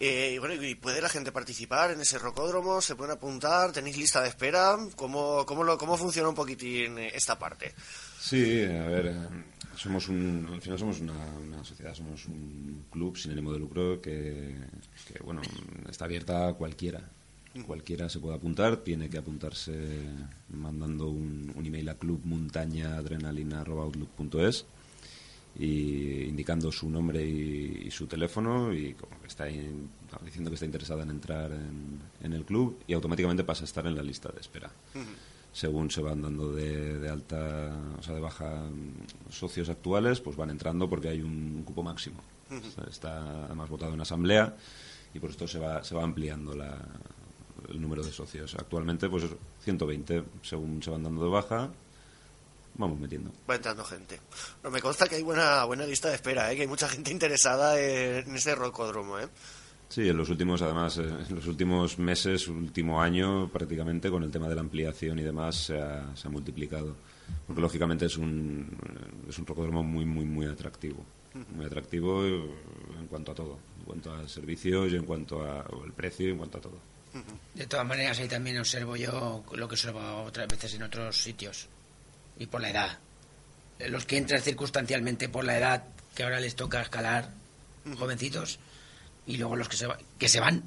[0.00, 2.80] Eh, bueno, ¿y puede la gente participar en ese rocódromo?
[2.80, 3.72] ¿Se pueden apuntar?
[3.72, 4.76] ¿Tenéis lista de espera?
[4.96, 7.72] ¿Cómo, cómo, lo, cómo funciona un poquitín esta parte?
[8.20, 9.28] Sí, a ver, eh,
[9.76, 14.00] somos un, al final somos una, una, sociedad, somos un club sin ánimo de lucro
[14.00, 14.56] que,
[15.06, 15.42] que, bueno,
[15.88, 17.00] está abierta a cualquiera.
[17.62, 19.72] Cualquiera se puede apuntar, tiene que apuntarse
[20.48, 24.66] mandando un, email a clubmontañaadrenalina.outlook.es
[25.56, 31.04] y indicando su nombre y, su teléfono y como que está diciendo que está interesada
[31.04, 34.72] en entrar en, el club y automáticamente pasa a estar en la lista de espera.
[35.52, 38.64] Según se van dando de, alta, o sea, de baja
[39.30, 42.20] socios actuales, pues van entrando porque hay un cupo máximo.
[42.90, 44.56] Está además votado en asamblea
[45.14, 46.76] y por esto se va, se va ampliando la,
[47.68, 48.54] el número de socios.
[48.54, 49.24] Actualmente, pues
[49.62, 51.70] 120, según se van dando de baja,
[52.76, 53.30] vamos metiendo.
[53.48, 54.20] Va entrando gente.
[54.62, 56.56] No, me consta que hay buena buena lista de espera, ¿eh?
[56.56, 59.18] que hay mucha gente interesada en ese rocódromo.
[59.18, 59.28] ¿eh?
[59.88, 64.30] Sí, en los últimos, además, eh, en los últimos meses, último año, prácticamente con el
[64.30, 66.94] tema de la ampliación y demás, se ha, se ha multiplicado.
[67.46, 68.76] Porque lógicamente es un,
[69.28, 71.04] es un rocódromo muy, muy, muy atractivo.
[71.56, 73.58] Muy atractivo en cuanto a todo.
[73.78, 76.78] En cuanto a servicios y en cuanto al precio y en cuanto a todo.
[77.54, 81.68] De todas maneras, ahí también observo yo lo que observo otras veces en otros sitios.
[82.38, 82.98] Y por la edad.
[83.78, 87.30] Los que entran circunstancialmente por la edad que ahora les toca escalar,
[87.98, 88.58] jovencitos,
[89.26, 90.62] y luego los que se, que se van.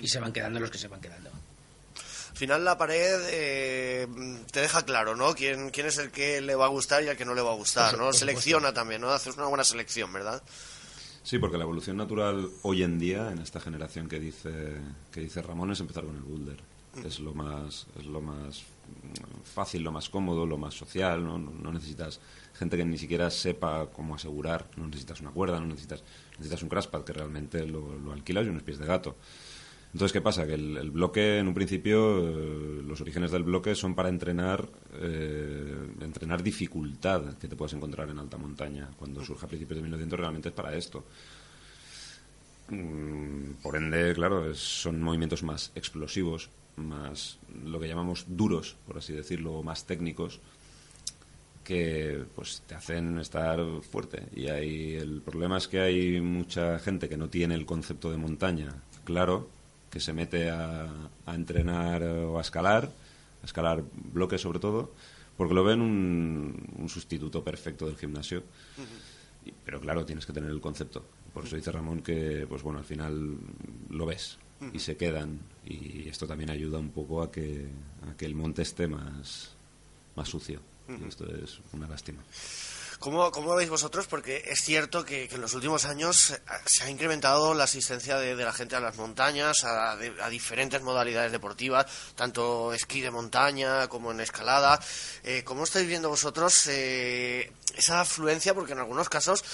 [0.00, 1.30] Y se van quedando los que se van quedando.
[1.30, 4.06] Al final la pared eh,
[4.52, 5.34] te deja claro, ¿no?
[5.34, 7.50] ¿Quién, quién es el que le va a gustar y al que no le va
[7.50, 8.12] a gustar, ¿no?
[8.12, 9.10] Selecciona también, ¿no?
[9.10, 10.40] Haces una buena selección, ¿verdad?
[11.28, 14.78] Sí, porque la evolución natural hoy en día, en esta generación que dice,
[15.12, 16.56] que dice Ramón, es empezar con el boulder.
[17.04, 18.64] Es lo más, es lo más
[19.44, 21.22] fácil, lo más cómodo, lo más social.
[21.22, 21.36] ¿no?
[21.36, 22.18] No, necesitas
[22.54, 24.70] gente que ni siquiera sepa cómo asegurar.
[24.78, 26.02] No necesitas una cuerda, no necesitas,
[26.38, 29.14] necesitas un crashpad que realmente lo, lo alquilas y unos pies de gato.
[29.92, 30.46] Entonces, ¿qué pasa?
[30.46, 34.68] Que el, bloque, en un principio, eh, los orígenes del bloque son para entrenar,
[35.00, 38.90] eh, entrenar dificultad que te puedes encontrar en alta montaña.
[38.98, 41.04] Cuando surge a principios de 1900 realmente es para esto.
[42.68, 49.14] Mm, por ende, claro, son movimientos más explosivos, más lo que llamamos duros, por así
[49.14, 50.40] decirlo, más técnicos,
[51.64, 53.58] que pues te hacen estar
[53.90, 54.26] fuerte.
[54.36, 58.18] Y ahí el problema es que hay mucha gente que no tiene el concepto de
[58.18, 59.48] montaña claro
[59.90, 60.88] que se mete a,
[61.26, 62.90] entrenar o a escalar,
[63.42, 64.92] a escalar bloques sobre todo,
[65.36, 68.42] porque lo ven un, sustituto perfecto del gimnasio.
[69.64, 71.04] pero claro, tienes que tener el concepto.
[71.32, 73.36] Por eso dice Ramón que, pues bueno, al final
[73.90, 74.38] lo ves
[74.72, 75.38] y se quedan.
[75.64, 77.66] Y esto también ayuda un poco a que,
[78.10, 79.50] a que el monte esté más,
[80.16, 80.60] más sucio.
[80.88, 82.20] Y esto es una lástima.
[82.98, 84.08] ¿Cómo, ¿Cómo veis vosotros?
[84.08, 88.34] Porque es cierto que, en los últimos años eh, se ha incrementado la asistencia de,
[88.34, 89.96] la gente a las montañas, a,
[90.28, 94.80] diferentes modalidades deportivas, tanto esquí de montaña como en escalada.
[95.22, 98.52] Eh, ¿Cómo estáis viendo vosotros eh, esa afluencia?
[98.52, 99.44] Porque en algunos casos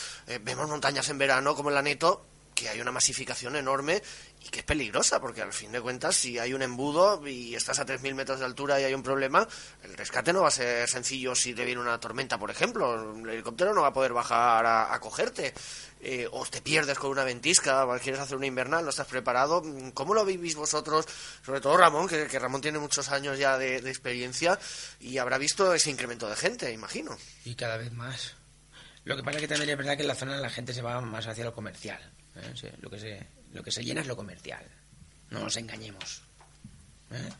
[0.40, 4.02] vemos montañas en verano como en la Neto que hay una masificación enorme
[4.44, 7.78] y que es peligrosa, porque al fin de cuentas, si hay un embudo y estás
[7.78, 9.48] a 3.000 metros de altura y hay un problema,
[9.83, 13.14] el rescate no va a ser sencillo si te viene una tormenta, por ejemplo.
[13.14, 15.54] El helicóptero no va a poder bajar a, cogerte.
[16.07, 19.62] Eh, o te pierdes con una ventisca, o quieres hacer una invernal, no estás preparado.
[19.94, 21.07] ¿Cómo lo vivís vosotros?
[21.42, 24.59] Sobre todo Ramón, que, Ramón tiene muchos años ya de, experiencia
[25.00, 27.16] y habrá visto ese incremento de gente, imagino.
[27.46, 28.35] Y cada vez más.
[29.04, 30.83] Lo que pasa es que también es verdad que en la zona la gente se
[30.83, 32.00] va más hacia lo comercial.
[32.37, 32.72] ¿eh?
[32.80, 34.64] lo, que se, lo que se llena es lo comercial.
[35.31, 36.23] No nos engañemos.
[37.12, 37.31] ¿eh?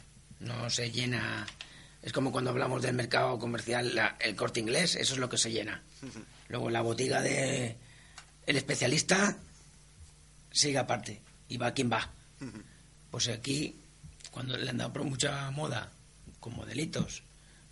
[0.41, 1.45] No se llena.
[2.01, 5.51] Es como cuando hablamos del mercado comercial, el corte inglés, eso es lo que se
[5.51, 5.83] llena.
[6.49, 7.77] Luego la botiga de
[8.47, 9.37] el especialista
[10.53, 12.09] sigue aparte y va quien va.
[13.11, 13.77] Pues aquí,
[14.33, 15.89] cuando le han dado por mucha moda
[16.41, 17.23] con modelitos,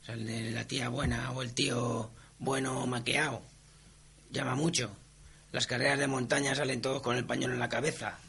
[0.02, 3.42] o sea, la tía buena o el tío bueno maqueado,
[4.30, 4.94] llama mucho.
[5.50, 8.20] Las carreras de montaña salen todos con el pañuelo en la cabeza.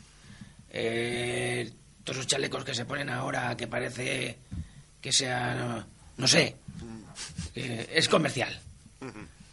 [0.73, 1.71] Eh,
[2.03, 4.37] todos los chalecos que se ponen ahora que parece
[4.99, 5.85] que sea,
[6.17, 6.55] no, sé,
[7.55, 8.59] es comercial.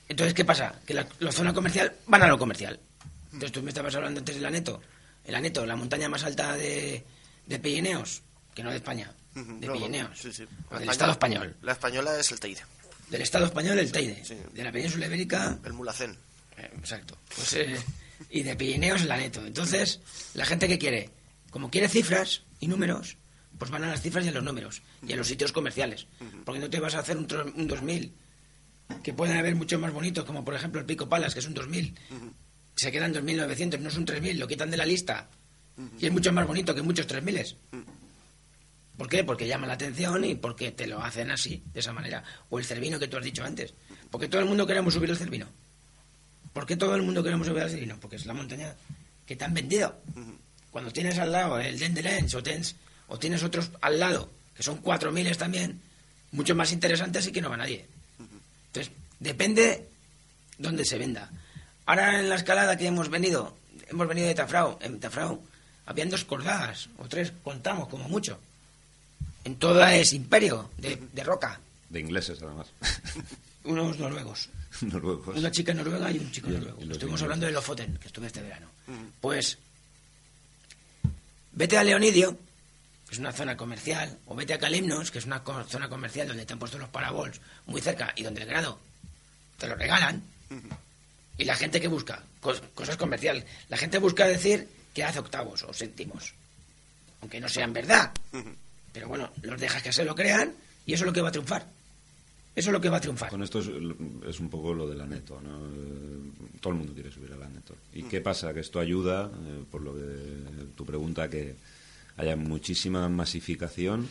[0.08, 0.74] Entonces, ¿qué pasa?
[0.86, 2.80] Que la, zona comercial van a lo comercial.
[3.26, 4.80] Entonces, tú me estabas hablando antes del Aneto.
[5.24, 7.04] El Aneto, la montaña más alta de,
[7.46, 8.22] de Pirineos,
[8.54, 11.54] que no de España, de Pirineos, del Estado español.
[11.62, 12.62] La española es el Teide.
[13.08, 14.22] Del Estado español, el Teide.
[14.52, 15.58] De la península ibérica...
[15.64, 16.16] El Mulacén.
[16.56, 17.16] Eh, exacto.
[17.34, 17.76] Pues, eh,
[18.28, 19.44] y de Pirineos la neto.
[19.44, 20.00] Entonces,
[20.34, 21.10] la gente que quiere,
[21.50, 23.16] como quiere cifras y números,
[23.58, 26.06] pues van a las cifras y a los números y a los sitios comerciales.
[26.44, 28.12] Porque no te vas a hacer un, un 2000,
[29.02, 31.54] que pueden haber muchos más bonitos, como por ejemplo el Pico Palas, que es un
[31.54, 31.94] 2000.
[32.74, 35.28] Se quedan 2.900, no es un 3.000, lo quitan de la lista.
[35.98, 37.56] Y es mucho más bonito que muchos 3.000.
[39.00, 39.24] ¿Por qué?
[39.24, 42.22] Porque llama la atención y porque te lo hacen así, de esa manera.
[42.50, 43.72] O el Cervino que tú has dicho antes.
[44.10, 45.46] Porque todo el mundo queremos subir el Cervino.
[46.52, 47.98] ¿Por qué todo el mundo queremos subir al Sirino?
[48.00, 48.74] Porque es la montaña
[49.26, 49.94] que te han vendido.
[50.70, 52.76] Cuando tienes al lado el Dendelens o, tienes,
[53.08, 55.80] o tienes otros al lado, que son cuatro miles también,
[56.32, 57.86] mucho más interesantes y que no va nadie.
[58.66, 59.88] Entonces, depende
[60.58, 61.30] dónde se venda.
[61.86, 63.56] Ahora en la escalada que hemos venido,
[63.88, 64.78] hemos venido de Tafrao.
[64.82, 65.42] En Tafrao
[65.86, 68.38] habían dos cordadas, o tres, contamos como mucho.
[69.44, 71.58] En todo es imperio de, de roca.
[71.88, 72.68] De ingleses, además.
[73.64, 74.48] Unos noruegos.
[75.36, 76.80] Una chica noruega y un chico noruego.
[76.92, 78.68] Estuvimos hablando de Lofoten, que estuve este verano.
[79.20, 79.58] Pues,
[81.52, 82.36] vete a Leonidio,
[83.06, 86.46] que es una zona comercial, o vete a Calimnos, que es una zona comercial donde
[86.46, 88.78] te han puesto los parabols muy cerca y donde el grado
[89.58, 90.22] te lo regalan.
[91.36, 92.22] Y la gente que busca
[92.74, 96.34] cosas comerciales, la gente busca decir que hace octavos o céntimos,
[97.20, 98.10] aunque no sean verdad.
[98.92, 100.54] Pero bueno, los dejas que se lo crean
[100.86, 101.66] y eso es lo que va a triunfar.
[102.54, 103.30] Eso es lo que va a triunfar.
[103.30, 105.58] Con esto es, un poco lo de la neto, ¿no?
[106.60, 107.74] Todo el mundo quiere subir a la neto.
[107.94, 108.52] ¿Y qué pasa?
[108.52, 110.02] Que esto ayuda, eh, por lo que
[110.76, 111.54] tu pregunta, que
[112.16, 114.08] haya muchísima masificación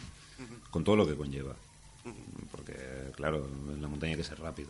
[0.71, 1.55] con todo lo que conlleva.
[2.51, 2.75] Porque,
[3.15, 4.69] claro, en la montaña hay que ser rápido.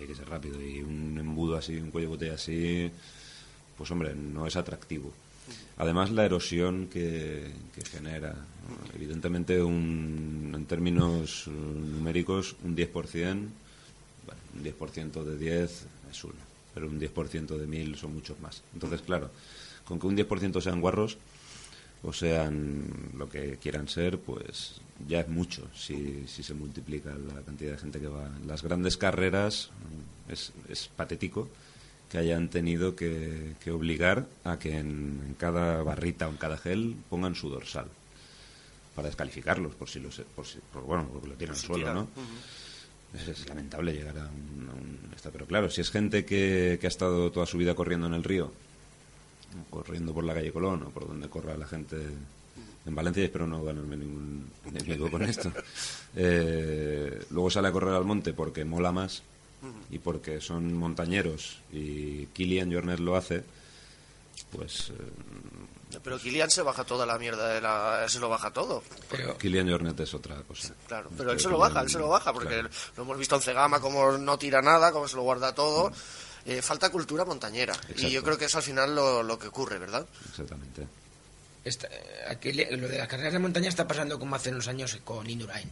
[0.00, 0.60] Hay que ser rápido.
[0.60, 2.90] Y un embudo así, un cuello de botella así,
[3.76, 5.12] pues hombre, no es atractivo.
[5.76, 7.52] Además, la erosión que,
[7.90, 8.34] genera.
[8.94, 16.34] Evidentemente, un, en términos eh, numéricos, un 10%, bueno, un 10% de 10 es uno,
[16.74, 18.62] pero un 10% de 1000 son muchos más.
[18.74, 19.30] Entonces, claro,
[19.84, 21.16] con que un 10% sean guarros
[22.02, 22.84] o sean
[23.16, 27.78] lo que quieran ser, pues ya es mucho si, si se multiplica la cantidad de
[27.78, 28.28] gente que va.
[28.46, 29.70] Las grandes carreras
[30.28, 31.48] es, es patético
[32.10, 37.34] que hayan tenido que, obligar a que en, cada barrita o en cada gel pongan
[37.34, 37.86] su dorsal
[38.94, 42.08] para descalificarlos por si lo por si, bueno porque lo tienen al suelo no
[43.14, 44.98] es, lamentable llegar a un,
[45.32, 48.24] pero claro si es gente que, que, ha estado toda su vida corriendo en el
[48.24, 48.50] río
[49.70, 51.96] corriendo por la calle Colón o por donde corra la gente
[52.86, 55.52] en Valencia y espero no ganarme ningún enemigo con esto
[56.16, 59.22] eh, luego sale a correr al monte porque mola más
[59.90, 63.44] y porque son montañeros y Kilian Jornet lo hace,
[64.52, 64.90] pues...
[64.90, 68.82] Eh, pero Kilian se baja toda la mierda, de la, se lo baja todo.
[69.10, 70.74] Pero Kilian Jornet es otra cosa.
[70.86, 73.42] Claro, pero él se lo baja, él se lo baja, porque lo hemos visto en
[73.42, 75.90] Cegama, como no tira nada, como se lo guarda todo.
[76.44, 77.74] Eh, falta cultura montañera.
[77.96, 80.06] Y yo creo que es al final lo, lo que ocurre, ¿verdad?
[80.28, 80.86] Exactamente.
[82.28, 85.70] aquí, lo de las carreras de montaña está pasando como hace unos años con Indurain.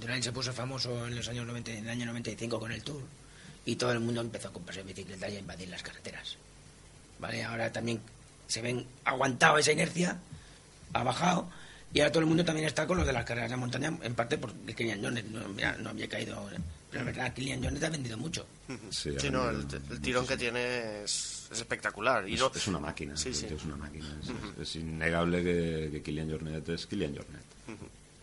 [0.00, 3.00] Durán se puso famoso en los años 90, en el año 95 con el Tour
[3.66, 6.36] y todo el mundo empezó a comprarse bicicletas y a invadir las carreteras.
[7.18, 7.42] ¿Vale?
[7.44, 8.00] Ahora también
[8.46, 10.18] se ven aguantado esa inercia,
[10.92, 11.48] ha bajado,
[11.92, 14.14] y ahora todo el mundo también está con lo de las carreras de montaña, en
[14.14, 16.44] parte porque Kilian Jones no, mira, no había caído.
[16.90, 18.46] Pero la verdad, Kilian Jones ha vendido mucho.
[18.90, 22.28] Sí, Sí, no, el, el tirón que tiene es, es espectacular.
[22.28, 23.46] Y es, no, es una máquina, Sí, sí.
[23.46, 24.06] es una máquina.
[24.60, 27.42] Es, es innegable que, que Kylian Jornet es Kylian Jornet.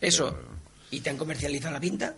[0.01, 0.37] Eso.
[0.91, 2.13] ¿Y te han comercializado la pinta?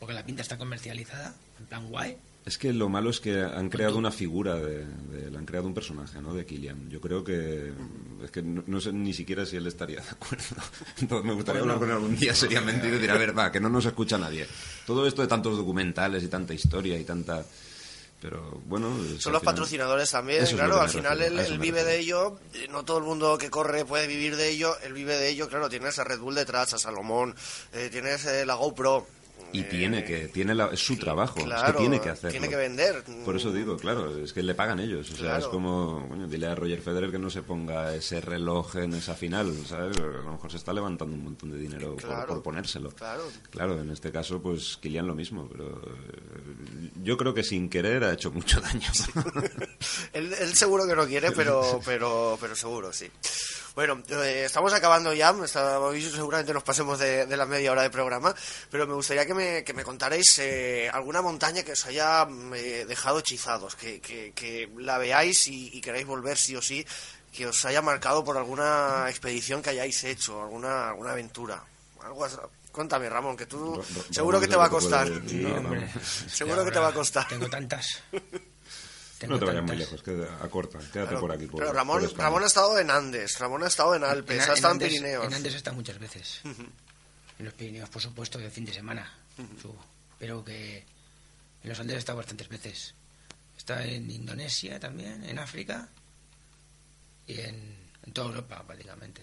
[0.00, 2.16] Porque la pinta está comercializada, en plan guay.
[2.44, 5.72] Es que lo malo es que han creado una figura, de, de- han creado un
[5.72, 6.34] personaje, ¿no?
[6.34, 6.90] De Kylian.
[6.90, 7.72] Yo creo que
[8.22, 10.44] es que no, no sé ni siquiera si él estaría de acuerdo.
[11.00, 13.60] Entonces me gustaría hablar con él algún día seriamente y decir, a ver, va, que
[13.60, 14.46] no nos escucha nadie.
[14.86, 17.44] Todo esto de tantos documentales y tanta historia y tanta...
[18.24, 18.88] Pero bueno...
[19.18, 22.68] Son los final- patrocinadores también, Eso claro, al final refiero, él, vive de ello, eh,
[22.70, 25.68] no todo el mundo que corre puede vivir de ello, él vive de ello, claro,
[25.68, 27.36] tienes a Red Bull detrás, a Salomón,
[27.74, 29.06] eh, tienes eh, la GoPro.
[29.54, 32.32] Y eh, tiene que, tiene la- es su trabajo, es que tiene que hacerlo.
[32.32, 33.02] tiene que vender.
[33.24, 35.10] Por eso digo, claro, es que le pagan ellos.
[35.10, 35.38] O sea, Claro.
[35.44, 39.14] es como, coño, dile a Roger Federer que no se ponga ese reloj en esa
[39.14, 39.96] final, ¿sabes?
[39.96, 42.90] A lo mejor se está levantando un montón de dinero Claro, por, ponérselo.
[42.90, 43.22] claro.
[43.50, 48.04] Claro, en este caso, pues Kilian lo mismo, pero eh, yo creo que sin querer
[48.04, 48.88] ha hecho mucho daño.
[50.12, 53.06] él, él seguro que no quiere, pero, pero, pero seguro, sí.
[53.74, 57.82] Bueno, eh, estamos acabando ya, está- hoy seguramente nos pasemos de, de la media hora
[57.82, 58.32] de programa,
[58.70, 62.54] pero me gustaría que me, que me contarais eh, alguna montaña que os haya mm,
[62.54, 66.86] eh, dejado hechizados, que, que, que la veáis y, y queráis volver sí o sí,
[67.32, 71.60] que os haya marcado por alguna expedición que hayáis hecho, alguna, alguna aventura.
[72.00, 72.38] Algo as-
[72.70, 75.08] Cuéntame, Ramón, que tú seguro que te va a costar.
[75.08, 75.88] hombre.
[76.28, 77.26] Seguro que te va a costar.
[77.28, 78.02] Tengo tantas.
[79.18, 81.46] Tengo No te vayas muy lejos, queda, acorta, quédate Claro, por aquí.
[81.46, 82.10] Por, pero por Ramón.
[82.16, 84.88] Ramón ha estado en Andes, Ramón ha estado en Alpes, En- ha estado en, Andes-
[84.90, 85.26] Pirineos.
[85.26, 86.40] En Andes está muchas veces.
[86.44, 89.12] En los Pirineos, por supuesto, de fin de semana.
[89.60, 89.76] subo.
[90.18, 90.78] Pero que
[91.62, 92.94] en los Andes he estado bastantes veces.
[93.56, 95.88] Está en Indonesia también, en África
[97.26, 99.22] y en, en toda Europa prácticamente.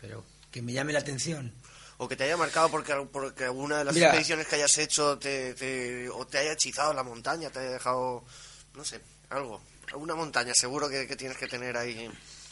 [0.00, 1.52] Pero que me llame la atención.
[1.98, 4.08] O que te haya marcado porque, porque alguna de las Mira.
[4.08, 7.70] expediciones que hayas hecho te, te- o te haya hechizado en la montaña, te haya
[7.72, 8.24] dejado,
[8.74, 9.60] no sé, algo.
[9.92, 12.08] Alguna montaña seguro que, que tienes que tener ahí.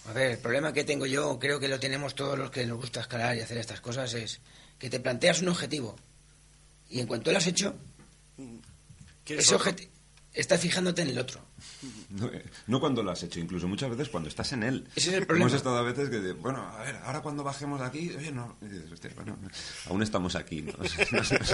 [0.09, 2.79] A ver, el problema que tengo yo, creo que lo tenemos todos los que nos
[2.79, 4.41] gusta escalar y hacer estas cosas, es
[4.79, 5.97] que te planteas un objetivo
[6.91, 7.75] y en cuanto lo has hecho,
[9.25, 9.91] ¿Quieres ese objetivo,
[10.33, 11.41] estás fijándote en el otro.
[12.11, 14.89] No, eh, no cuando lo has hecho, incluso muchas veces cuando estás en él.
[14.97, 15.47] Ese es el problema.
[15.47, 18.33] Hemos estado a veces que, de, bueno, a ver, ahora cuando bajemos de aquí, oye,
[18.33, 19.39] no, y dices, hostia, bueno,
[19.87, 20.73] aún estamos aquí, ¿no?
[20.83, 21.45] Ese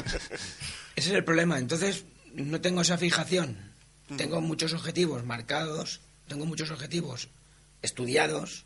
[0.97, 1.59] es el problema.
[1.59, 3.76] Entonces, no tengo esa fijación.
[4.17, 7.29] Tengo muchos objetivos marcados, tengo muchos objetivos
[7.83, 8.65] estudiados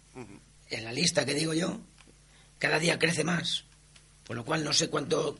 [0.68, 1.80] en la lista que digo yo.
[2.58, 3.64] Cada día crece más.
[4.24, 5.38] Por lo cual no sé cuánto,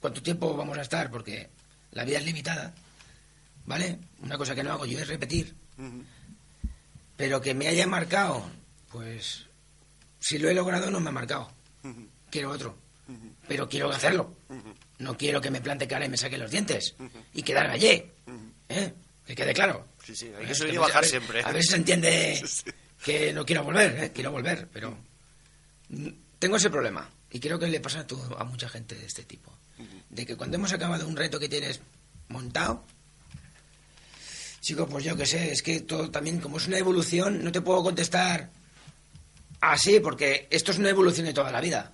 [0.00, 1.48] cuánto tiempo vamos a estar, porque
[1.92, 2.74] la vida es limitada.
[3.66, 3.98] ¿Vale?
[4.22, 5.54] Una cosa que no hago yo es repetir.
[7.16, 8.48] Pero que me haya marcado,
[8.90, 9.46] pues
[10.20, 11.50] si lo he logrado no me ha marcado.
[12.30, 12.76] Quiero otro.
[13.46, 14.34] Pero quiero hacerlo.
[14.98, 16.94] No quiero que me plante cara y me saque los dientes.
[17.34, 18.12] Y quedar gallé.
[18.68, 18.92] ¿Eh?
[19.28, 19.86] Que quede claro.
[20.04, 21.42] Sí, sí, hay que subir y bajar a ver- siempre.
[21.44, 22.42] A ver si se entiende
[23.04, 24.10] que no quiero volver, ¿eh?
[24.12, 24.96] Quiero volver, pero...
[26.38, 27.08] Tengo ese problema.
[27.30, 29.52] Y creo que le pasa a, todo- a mucha gente de este tipo.
[30.08, 31.80] De que cuando hemos acabado un reto que tienes
[32.28, 32.82] montado,
[34.60, 37.60] chico, pues yo qué sé, es que todo también, como es una evolución, no te
[37.60, 38.50] puedo contestar
[39.60, 41.92] así, porque esto es una evolución de toda la vida.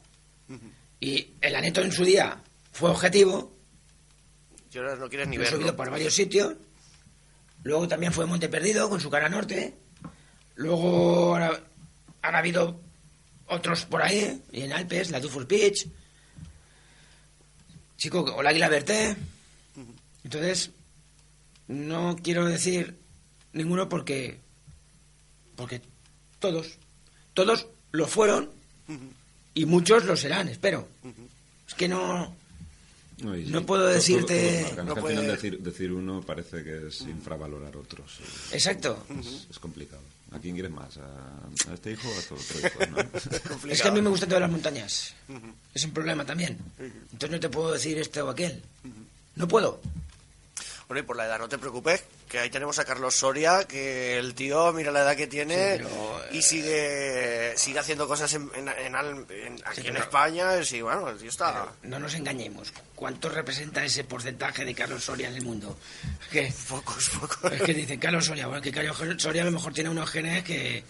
[1.00, 2.38] Y el aneto en su día
[2.72, 3.52] fue objetivo,
[4.72, 5.76] Y ahora no quieres ni lo he subido verlo.
[5.76, 6.54] por varios sitios.
[7.64, 9.74] Luego también fue Monte Perdido con su cara norte.
[10.54, 11.60] Luego ahora,
[12.22, 12.80] han habido
[13.46, 15.88] otros por ahí, y en Alpes, la Dufus Beach.
[17.96, 19.16] Chico, o la Águila Verté.
[20.22, 20.70] Entonces,
[21.66, 22.96] no quiero decir
[23.52, 24.38] ninguno porque.
[25.56, 25.80] Porque
[26.38, 26.78] todos,
[27.32, 28.50] todos lo fueron
[29.54, 30.88] y muchos lo serán, espero.
[31.66, 32.36] Es que no.
[33.22, 37.00] No, y- No puedo todo- decirte- todo no puede- decir, decir uno parece que es
[37.02, 38.18] infravalorar otros.
[38.52, 39.04] Exacto.
[39.20, 40.02] Es, es complicado.
[40.32, 40.96] ¿A quién quieres más?
[40.96, 42.80] ¿A, a este hijo o a tu otro hijo?
[43.64, 43.70] ¿no?
[43.72, 45.14] Es que a mí me gustan todas las montañas.
[45.72, 46.58] Es un problema también.
[46.78, 48.60] Entonces no te puedo decir este o aquel.
[49.36, 49.80] No puedo.
[50.94, 54.16] Bueno, y por la edad no te preocupes, que ahí tenemos a Carlos Soria, que
[54.16, 58.48] el tío, mira la edad que tiene Sí, pero, y sigue sigue haciendo cosas en,
[58.54, 60.62] en- en en- aquí en España.
[60.62, 61.66] Sí, bueno, el tío está...
[61.82, 62.72] No nos engañemos.
[62.94, 65.76] ¿Cuánto representa ese porcentaje de Carlos Soria en el mundo?
[66.30, 67.50] Que, Pocos, pocos.
[67.52, 68.46] es que dicen Carlos Soria.
[68.46, 70.84] Bueno, que Carlos Soria a lo mejor tiene unos genes que,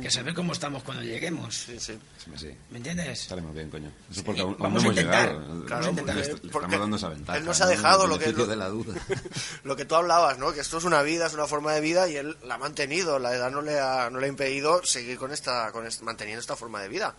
[0.00, 1.54] que saber cómo estamos cuando lleguemos.
[1.56, 1.98] Sí, sí.
[2.22, 2.50] Sí, sí.
[2.70, 3.22] ¿Me entiendes?
[3.22, 3.90] Estaremos bien, coño.
[4.10, 5.64] Eso es porque Sí, aún, aún vamos no a hemos llegado.
[5.66, 6.18] Claro, intentar.
[6.18, 7.38] estamos dando esa ventaja.
[7.38, 8.94] él nos ha dejado lo que- lo- de la duda.
[9.64, 10.52] Lo que tú hablabas, ¿no?
[10.52, 13.18] Que esto es una vida, es una forma de vida y él la ha mantenido.
[13.18, 16.56] La edad no le ha, no le ha impedido seguir con esta, con manteniendo esta
[16.56, 17.14] forma de vida.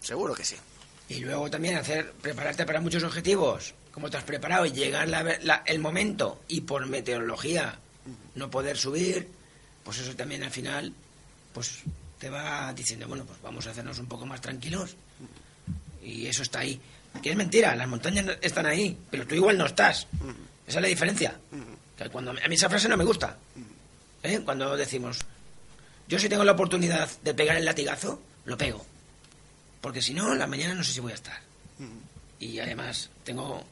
[0.00, 0.56] Seguro que sí.
[1.08, 5.22] Y luego también hacer, prepararte para muchos objetivos, como te has preparado, y llegar la-
[5.42, 7.78] la- el momento y por meteorología
[8.34, 9.28] no poder subir,
[9.82, 10.92] pues eso también al final,
[11.52, 11.80] pues
[12.24, 14.96] te va diciendo, bueno, pues vamos a hacernos un poco más tranquilos.
[16.02, 16.80] Y eso está ahí.
[17.22, 20.06] Que es mentira, las montañas están ahí, pero tú igual no estás.
[20.66, 21.38] Esa es la diferencia.
[21.98, 23.36] Que cuando, a mí esa frase no me gusta.
[24.22, 24.40] ¿eh?
[24.42, 25.18] Cuando decimos,
[26.08, 28.86] yo si tengo la oportunidad de pegar el latigazo, lo pego.
[29.82, 31.40] Porque si no, la mañana no sé si voy a estar.
[32.40, 33.62] Y además, tengo.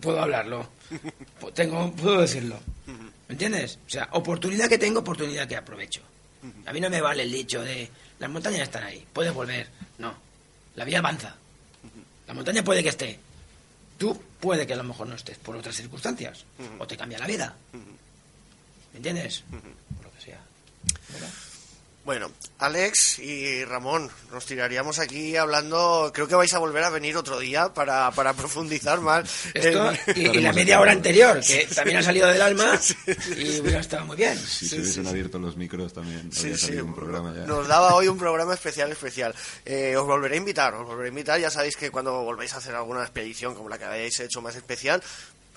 [0.00, 0.68] Puedo hablarlo.
[1.54, 2.60] Tengo, puedo decirlo.
[2.86, 3.80] ¿Me entiendes?
[3.88, 6.02] O sea, oportunidad que tengo, oportunidad que aprovecho.
[6.66, 7.88] A mí no me vale el dicho de
[8.18, 9.68] las montañas están ahí, puedes volver.
[9.98, 10.14] No.
[10.74, 11.36] La vida avanza.
[12.26, 13.18] La montaña puede que esté.
[13.98, 16.44] Tú puede que a lo mejor no estés por otras circunstancias.
[16.78, 17.54] O te cambia la vida.
[18.92, 19.44] ¿Me entiendes?
[19.96, 20.40] Por lo que sea.
[21.12, 21.30] ¿Verdad?
[22.04, 26.10] Bueno, Alex y Ramón, nos tiraríamos aquí hablando.
[26.12, 29.30] Creo que vais a volver a venir otro día para, para profundizar más.
[29.54, 32.76] Esto en- y, y la media hora anterior, que también ha salido del alma
[33.36, 34.36] y hubiera estado muy bien.
[34.36, 37.46] Si se hubiesen abierto los micros también, habría salido un programa ya.
[37.46, 39.32] Nos daba hoy un programa especial, especial.
[39.64, 41.38] Eh, os volveré a invitar, os volveré a invitar.
[41.40, 44.56] Ya sabéis que cuando volvéis a hacer alguna expedición como la que habéis hecho más
[44.56, 45.00] especial,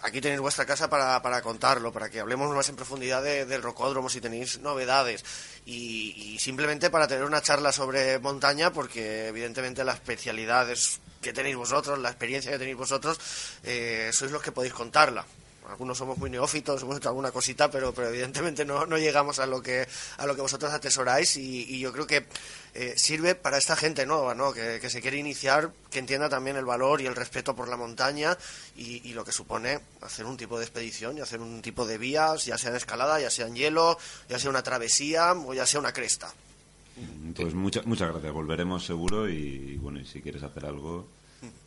[0.06, 3.62] aquí tenéis vuestra casa para, para contarlo, para que hablemos más en profundidad de- del
[3.64, 5.26] rocódromo, si tenéis novedades.
[5.66, 11.56] Y, simplemente para tener una charla sobre montaña, porque evidentemente la especialidad es que tenéis
[11.56, 13.20] vosotros, la experiencia que tenéis vosotros,
[13.64, 15.26] eh, sois los que podéis contarla.
[15.70, 19.46] Algunos somos muy neófitos, hemos hecho alguna cosita, pero, pero evidentemente no, no llegamos a
[19.46, 19.88] lo que
[20.18, 22.26] a lo que vosotros atesoráis y, y yo creo que
[22.74, 24.54] eh, sirve para esta gente nueva, ¿no?
[24.54, 27.78] Que, que se quiere iniciar, que entienda también el valor y el respeto por la
[27.78, 28.38] montaña
[28.76, 31.98] y, y lo que supone hacer un tipo de expedición y hacer un tipo de
[31.98, 33.98] vías, ya sea en escalada, ya sea en hielo,
[34.30, 36.34] ya sea una travesía o ya sea una cresta.
[37.36, 41.08] Pues muchas muchas gracias, volveremos seguro y bueno, y si quieres hacer algo,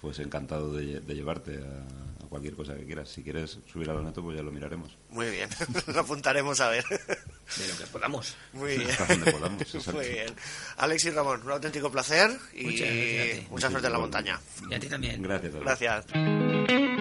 [0.01, 3.09] pues encantado de, lle- de llevarte a, a cualquier cosa que quieras.
[3.09, 4.97] Si quieres subir a lo neto, pues ya lo miraremos.
[5.11, 5.49] Muy bien,
[5.95, 6.85] lo apuntaremos a ver.
[6.89, 8.37] De lo que podamos.
[8.53, 8.91] Muy bien.
[9.33, 9.87] Podamos.
[9.95, 10.35] Muy bien.
[10.77, 13.47] Alex y Ramón, un auténtico placer y a ti.
[13.51, 14.41] mucha suerte en la montaña.
[14.71, 15.23] Y a ti también.
[15.23, 15.55] Gracias.
[15.55, 15.65] Alex.
[15.65, 16.98] Gracias.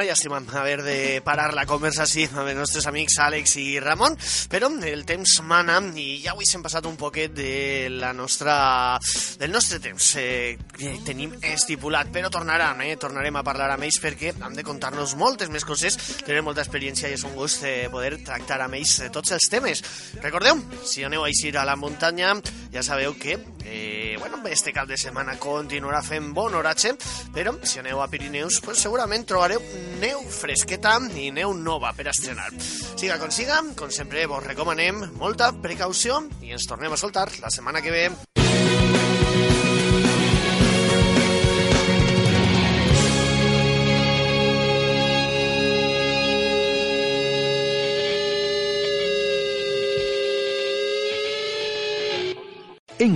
[0.00, 4.14] Una llàstima haver de parar la conversa així amb els nostres amics Àlex i Ramon,
[4.48, 8.96] però el temps mana i ja avui s'hem passat un poquet de la nostra,
[9.36, 14.00] del nostre temps eh, que tenim estipulat, però tornaran, eh, tornarem a parlar amb ells
[14.00, 17.90] perquè han de contar-nos moltes més coses, tenen molta experiència i és un gust eh,
[17.92, 19.84] poder tractar amb ells eh, tots els temes.
[20.24, 22.38] Recordeu, si aneu a eixir a la muntanya,
[22.72, 26.94] ja sabeu que eh, bueno, este cap de setmana continuarà fent bon oratge,
[27.34, 29.62] però si aneu a Pirineus, pues segurament trobareu
[30.02, 32.50] neu fresqueta i neu nova per estrenar.
[32.60, 37.52] Siga com siga, com sempre vos recomanem molta precaució i ens tornem a soltar la
[37.52, 38.39] setmana que ve.